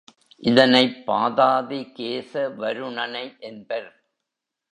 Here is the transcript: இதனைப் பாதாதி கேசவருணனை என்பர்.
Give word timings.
இதனைப் 0.43 1.05
பாதாதி 1.05 1.91
கேசவருணனை 1.97 3.39
என்பர். 3.39 3.89